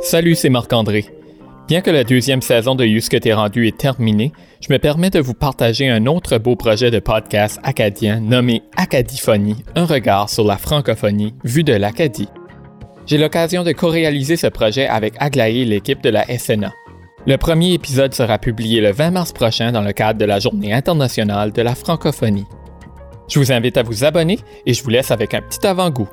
Salut, 0.00 0.36
c'est 0.36 0.48
Marc-André. 0.48 1.06
Bien 1.66 1.80
que 1.80 1.90
la 1.90 2.04
deuxième 2.04 2.40
saison 2.40 2.76
de 2.76 2.84
You 2.84 3.00
rendu 3.34 3.66
est 3.66 3.76
terminée, 3.76 4.32
je 4.60 4.72
me 4.72 4.78
permets 4.78 5.10
de 5.10 5.18
vous 5.18 5.34
partager 5.34 5.88
un 5.88 6.06
autre 6.06 6.38
beau 6.38 6.54
projet 6.54 6.90
de 6.92 7.00
podcast 7.00 7.58
acadien 7.64 8.20
nommé 8.20 8.62
Acadiphonie, 8.76 9.56
un 9.74 9.84
regard 9.84 10.30
sur 10.30 10.44
la 10.44 10.56
francophonie 10.56 11.34
vue 11.42 11.64
de 11.64 11.74
l'Acadie. 11.74 12.28
J'ai 13.06 13.18
l'occasion 13.18 13.64
de 13.64 13.72
co-réaliser 13.72 14.36
ce 14.36 14.46
projet 14.46 14.86
avec 14.86 15.14
Aglaé 15.18 15.58
et 15.58 15.64
l'équipe 15.64 16.02
de 16.02 16.10
la 16.10 16.24
SNA. 16.38 16.72
Le 17.26 17.36
premier 17.36 17.72
épisode 17.72 18.14
sera 18.14 18.38
publié 18.38 18.80
le 18.80 18.92
20 18.92 19.10
mars 19.10 19.32
prochain 19.32 19.72
dans 19.72 19.82
le 19.82 19.92
cadre 19.92 20.20
de 20.20 20.24
la 20.24 20.38
Journée 20.38 20.72
internationale 20.72 21.52
de 21.52 21.62
la 21.62 21.74
francophonie. 21.74 22.46
Je 23.28 23.40
vous 23.40 23.52
invite 23.52 23.76
à 23.76 23.82
vous 23.82 24.04
abonner 24.04 24.38
et 24.64 24.72
je 24.72 24.82
vous 24.82 24.90
laisse 24.90 25.10
avec 25.10 25.34
un 25.34 25.42
petit 25.42 25.66
avant-goût. 25.66 26.08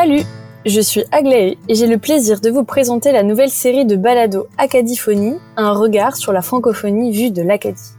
Salut, 0.00 0.22
je 0.64 0.80
suis 0.80 1.02
Aglaé 1.10 1.58
et 1.68 1.74
j'ai 1.74 1.88
le 1.88 1.98
plaisir 1.98 2.40
de 2.40 2.50
vous 2.50 2.62
présenter 2.62 3.10
la 3.10 3.24
nouvelle 3.24 3.50
série 3.50 3.84
de 3.84 3.96
balado 3.96 4.46
Acadiphonie, 4.56 5.34
un 5.56 5.72
regard 5.72 6.14
sur 6.14 6.32
la 6.32 6.40
francophonie 6.40 7.10
vue 7.10 7.32
de 7.32 7.42
l'Acadie. 7.42 7.96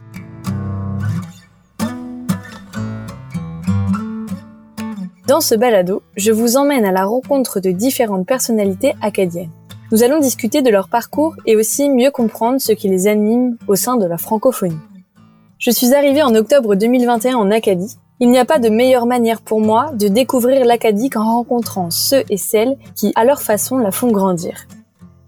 Dans 5.27 5.41
ce 5.41 5.55
balado, 5.55 6.01
je 6.15 6.31
vous 6.31 6.55
emmène 6.55 6.85
à 6.85 6.93
la 6.93 7.03
rencontre 7.03 7.59
de 7.59 7.71
différentes 7.71 8.25
personnalités 8.25 8.93
acadiennes. 9.01 9.51
Nous 9.91 10.01
allons 10.01 10.21
discuter 10.21 10.61
de 10.61 10.69
leur 10.69 10.87
parcours 10.87 11.35
et 11.45 11.57
aussi 11.57 11.89
mieux 11.89 12.11
comprendre 12.11 12.61
ce 12.61 12.71
qui 12.71 12.87
les 12.87 13.07
anime 13.07 13.57
au 13.67 13.75
sein 13.75 13.97
de 13.97 14.05
la 14.05 14.17
francophonie. 14.17 14.79
Je 15.57 15.71
suis 15.71 15.93
arrivée 15.93 16.23
en 16.23 16.33
octobre 16.33 16.75
2021 16.75 17.35
en 17.35 17.51
Acadie 17.51 17.97
il 18.21 18.29
n'y 18.29 18.37
a 18.37 18.45
pas 18.45 18.59
de 18.59 18.67
meilleure 18.67 19.05
manière 19.05 19.41
pour 19.41 19.61
moi 19.61 19.91
de 19.93 20.09
découvrir 20.09 20.65
l'Acadie 20.65 21.09
qu'en 21.09 21.23
rencontrant 21.23 21.89
ceux 21.89 22.23
et 22.29 22.37
celles 22.37 22.77
qui, 22.95 23.13
à 23.15 23.23
leur 23.23 23.41
façon, 23.41 23.77
la 23.77 23.91
font 23.91 24.11
grandir. 24.11 24.67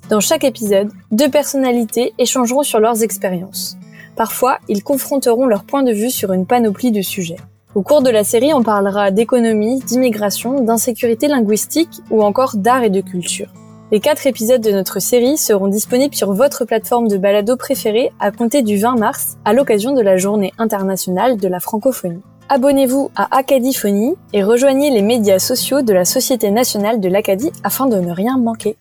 Dans 0.09 0.19
chaque 0.19 0.43
épisode, 0.43 0.91
deux 1.11 1.29
personnalités 1.29 2.13
échangeront 2.17 2.63
sur 2.63 2.81
leurs 2.81 3.01
expériences. 3.01 3.77
Parfois, 4.17 4.57
ils 4.67 4.83
confronteront 4.83 5.45
leur 5.45 5.63
point 5.63 5.83
de 5.83 5.93
vue 5.93 6.11
sur 6.11 6.33
une 6.33 6.45
panoplie 6.45 6.91
de 6.91 7.01
sujets. 7.01 7.37
Au 7.75 7.81
cours 7.81 8.01
de 8.01 8.09
la 8.09 8.25
série, 8.25 8.53
on 8.53 8.61
parlera 8.61 9.09
d'économie, 9.09 9.79
d'immigration, 9.79 10.59
d'insécurité 10.59 11.29
linguistique 11.29 12.01
ou 12.09 12.21
encore 12.23 12.57
d'art 12.57 12.83
et 12.83 12.89
de 12.89 12.99
culture. 12.99 13.47
Les 13.93 14.01
quatre 14.01 14.27
épisodes 14.27 14.61
de 14.61 14.71
notre 14.71 14.99
série 14.99 15.37
seront 15.37 15.69
disponibles 15.69 16.15
sur 16.15 16.33
votre 16.33 16.65
plateforme 16.65 17.07
de 17.07 17.17
balado 17.17 17.55
préférée 17.55 18.11
à 18.19 18.31
compter 18.31 18.63
du 18.63 18.77
20 18.77 18.97
mars 18.97 19.37
à 19.45 19.53
l'occasion 19.53 19.93
de 19.93 20.01
la 20.01 20.17
Journée 20.17 20.51
internationale 20.57 21.37
de 21.37 21.47
la 21.47 21.61
francophonie 21.61 22.21
abonnez-vous 22.51 23.11
à 23.15 23.37
Acadiphonie 23.37 24.15
et 24.33 24.43
rejoignez 24.43 24.91
les 24.91 25.01
médias 25.01 25.39
sociaux 25.39 25.83
de 25.83 25.93
la 25.93 26.03
Société 26.03 26.51
nationale 26.51 26.99
de 26.99 27.07
l'Acadie 27.07 27.49
afin 27.63 27.87
de 27.87 27.95
ne 27.95 28.11
rien 28.11 28.37
manquer. 28.37 28.75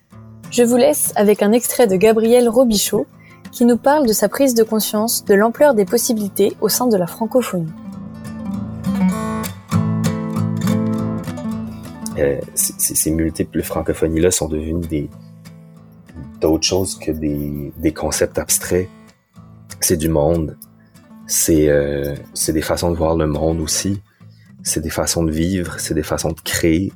Je 0.51 0.63
vous 0.63 0.75
laisse 0.75 1.13
avec 1.15 1.41
un 1.41 1.53
extrait 1.53 1.87
de 1.87 1.95
Gabriel 1.95 2.49
Robichaud 2.49 3.05
qui 3.53 3.63
nous 3.63 3.77
parle 3.77 4.05
de 4.05 4.11
sa 4.11 4.27
prise 4.27 4.55
de 4.55 4.63
conscience 4.63 5.23
de 5.23 5.35
l'ampleur 5.35 5.73
des 5.73 5.85
possibilités 5.85 6.51
au 6.59 6.67
sein 6.67 6.87
de 6.87 6.97
la 6.97 7.07
francophonie. 7.07 7.71
Euh, 12.19 12.41
ces 12.55 13.11
multiples 13.11 13.63
francophonies-là 13.63 14.31
sont 14.31 14.49
devenues 14.49 14.85
des 14.85 15.09
d'autres 16.41 16.67
choses 16.67 16.99
que 16.99 17.11
des, 17.11 17.71
des 17.77 17.93
concepts 17.93 18.37
abstraits. 18.37 18.89
C'est 19.79 19.95
du 19.95 20.09
monde, 20.09 20.57
c'est 21.31 21.69
euh, 21.69 22.13
des 22.49 22.61
façons 22.61 22.91
de 22.91 22.97
voir 22.97 23.15
le 23.15 23.25
monde 23.25 23.61
aussi. 23.61 24.01
C'est 24.63 24.81
des 24.81 24.89
façons 24.89 25.23
de 25.23 25.31
vivre, 25.31 25.79
c'est 25.79 25.93
des 25.93 26.03
façons 26.03 26.33
de 26.33 26.41
créer, 26.41 26.91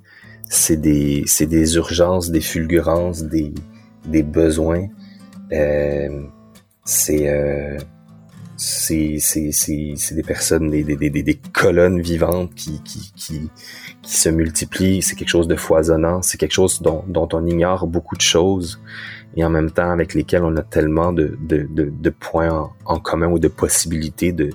c'est 0.49 0.75
des 0.75 1.23
des 1.39 1.75
urgences, 1.77 2.29
des 2.31 2.41
fulgurances, 2.41 3.23
des 3.23 3.53
des 4.05 4.23
besoins. 4.23 4.87
Euh, 5.53 6.27
c'est 6.83 7.29
euh, 7.29 7.77
c'est 8.57 9.19
des 10.11 10.23
personnes, 10.23 10.69
des, 10.69 11.39
colonnes 11.53 12.01
vivantes 12.01 12.53
qui, 12.55 12.81
se 14.01 14.29
multiplient. 14.29 15.01
C'est 15.01 15.15
quelque 15.15 15.29
chose 15.29 15.47
de 15.47 15.55
foisonnant. 15.55 16.21
C'est 16.21 16.37
quelque 16.37 16.53
chose 16.53 16.81
dont, 16.81 17.29
on 17.33 17.45
ignore 17.45 17.87
beaucoup 17.87 18.15
de 18.15 18.21
choses 18.21 18.79
et 19.35 19.43
en 19.43 19.49
même 19.49 19.71
temps 19.71 19.91
avec 19.91 20.13
lesquels 20.13 20.43
on 20.43 20.55
a 20.55 20.61
tellement 20.61 21.11
de 21.11 22.09
points 22.19 22.69
en, 22.85 22.99
commun 22.99 23.27
ou 23.27 23.39
de 23.39 23.47
possibilités 23.47 24.31
de, 24.31 24.49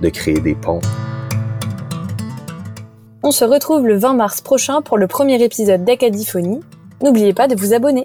de 0.00 0.08
créer 0.08 0.40
des 0.40 0.54
ponts. 0.54 0.80
On 3.22 3.30
se 3.30 3.44
retrouve 3.44 3.86
le 3.86 3.96
20 3.96 4.14
mars 4.14 4.40
prochain 4.40 4.82
pour 4.82 4.98
le 4.98 5.06
premier 5.06 5.40
épisode 5.42 5.84
d'Acadiphonie. 5.84 6.60
N'oubliez 7.02 7.32
pas 7.32 7.46
de 7.46 7.54
vous 7.54 7.72
abonner. 7.72 8.04